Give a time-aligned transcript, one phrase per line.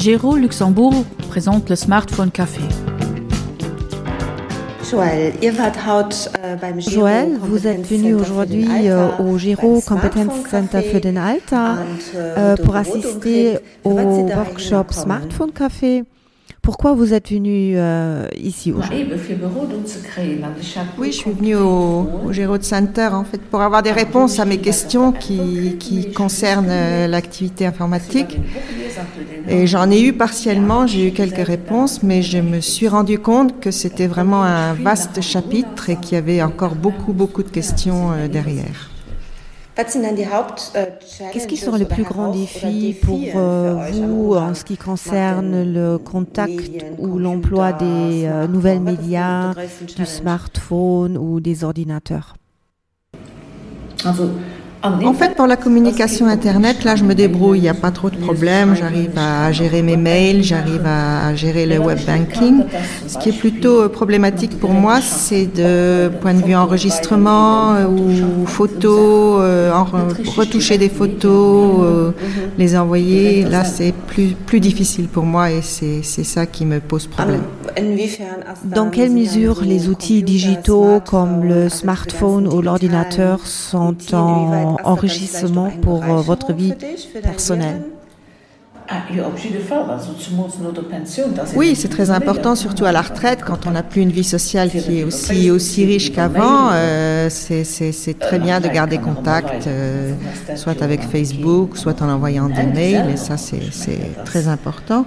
[0.00, 2.62] Géraud Luxembourg présente le Smartphone Café.
[6.78, 11.82] Joël, vous êtes venu aujourd'hui euh, au Giro Competence Center für den Alter
[12.16, 16.04] euh, pour assister au workshop Smartphone Café.
[16.62, 19.06] Pourquoi vous êtes venu euh, ici aujourd'hui
[20.98, 24.58] Oui, je suis venue au, au Center en fait pour avoir des réponses à mes
[24.58, 28.38] questions qui, qui concernent euh, l'activité informatique.
[29.48, 33.60] Et j'en ai eu partiellement, j'ai eu quelques réponses, mais je me suis rendu compte
[33.60, 38.12] que c'était vraiment un vaste chapitre et qu'il y avait encore beaucoup, beaucoup de questions
[38.12, 38.90] euh, derrière.
[39.76, 45.98] Qu'est-ce qui sont les plus grands défis pour euh, vous en ce qui concerne le
[45.98, 49.54] contact ou l'emploi des euh, nouvelles médias,
[49.96, 52.34] du smartphone ou des ordinateurs?
[54.82, 58.08] En fait, pour la communication Internet, là, je me débrouille, il n'y a pas trop
[58.08, 58.74] de problèmes.
[58.74, 62.64] J'arrive à gérer mes mails, j'arrive à gérer le web banking.
[63.06, 67.86] Ce qui est plutôt euh, problématique pour moi, c'est de point de vue enregistrement euh,
[67.86, 69.72] ou photos, euh,
[70.36, 72.14] retoucher des photos,
[72.56, 73.44] les envoyer.
[73.44, 77.42] Là, c'est plus, plus difficile pour moi et c'est ça qui me pose problème.
[78.64, 86.04] Dans quelle mesure les outils digitaux comme le smartphone ou l'ordinateur sont en enrichissement pour
[86.04, 86.74] euh, votre vie
[87.22, 87.82] personnelle?
[91.54, 94.68] oui, c'est très important, surtout à la retraite, quand on n'a plus une vie sociale
[94.70, 96.70] qui est aussi, aussi riche qu'avant.
[96.72, 100.12] Euh, c'est très bien de garder contact, euh,
[100.56, 105.06] soit avec Facebook, soit en envoyant des mails, et ça, c'est très important.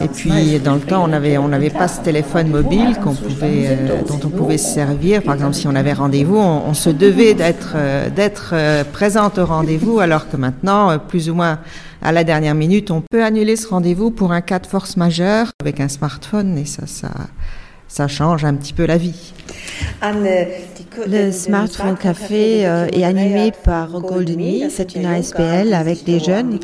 [0.00, 3.66] Et puis, dans le temps, on n'avait on n'avait pas ce téléphone mobile qu'on pouvait,
[3.68, 5.22] euh, dont on pouvait se servir.
[5.22, 9.46] Par exemple, si on avait rendez-vous, on, se devait d'être euh, d'être euh, présente au
[9.46, 11.58] rendez-vous, alors que maintenant, plus ou moins
[12.02, 15.50] à la dernière minute, on peut annuler ce rendez-vous pour un cas de force majeure
[15.60, 17.08] avec un smartphone, et ça, ça,
[17.88, 19.32] ça change un petit peu la vie.
[21.06, 26.58] Le Smartphone Café euh, est animé par Golden c'est une ASPL avec des jeunes.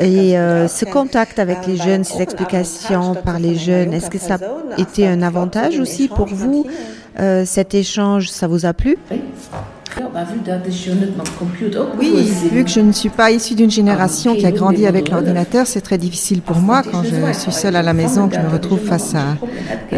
[0.00, 4.34] Et euh, ce contact avec les jeunes, ces explications par les jeunes, est-ce que ça
[4.34, 6.66] a été un avantage aussi pour vous
[7.20, 8.98] euh, Cet échange, ça vous a plu?
[11.98, 15.66] Oui, vu que je ne suis pas issue d'une génération qui a grandi avec l'ordinateur,
[15.66, 18.48] c'est très difficile pour moi quand je suis seule à la maison, que je me
[18.48, 19.36] retrouve face à,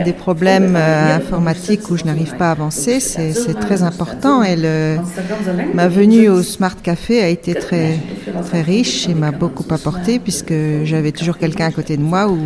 [0.03, 3.01] des problèmes euh, informatiques où je n'arrive pas à avancer.
[3.01, 4.97] C'est très important et le,
[5.75, 7.99] ma venue au Smart Café a été très,
[8.47, 12.39] très riche et m'a beaucoup apporté puisque j'avais toujours quelqu'un à côté de moi où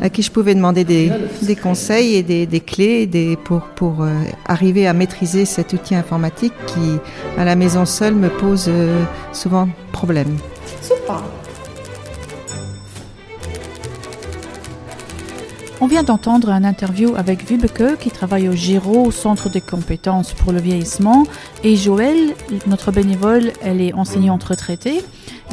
[0.00, 1.10] à qui je pouvais demander des,
[1.42, 4.10] des conseils et des, des clés des, pour, pour euh,
[4.46, 6.98] arriver à maîtriser cet outil informatique qui,
[7.38, 10.36] à la maison seule, me pose euh, souvent problème.
[10.82, 11.22] Super.
[15.80, 20.32] On vient d'entendre un interview avec Vibeke qui travaille au Giro, au Centre de compétences
[20.32, 21.24] pour le vieillissement,
[21.62, 22.16] et Joël,
[22.66, 25.02] notre bénévole, elle est enseignante retraitée,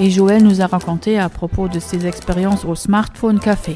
[0.02, 3.76] et Joël nous a raconté à propos de ses expériences au Smartphone Café.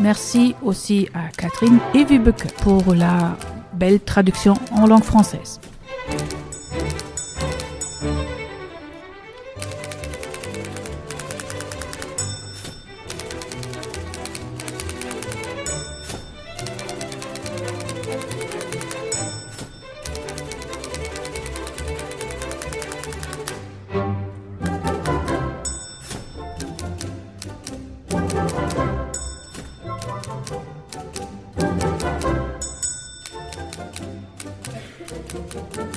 [0.00, 3.36] Merci aussi à Catherine et Vibeke pour la
[3.74, 5.60] belle traduction en langue française.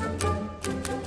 [0.04, 1.03] じゃんじゃん。